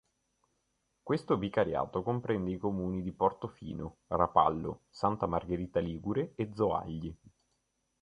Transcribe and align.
Questo 1.03 1.37
vicariato 1.37 2.01
comprende 2.01 2.49
i 2.49 2.57
comuni 2.57 3.03
di 3.03 3.11
Portofino, 3.11 3.97
Rapallo, 4.07 4.85
Santa 4.89 5.27
Margherita 5.27 5.79
Ligure 5.79 6.33
e 6.37 6.49
Zoagli. 6.55 7.15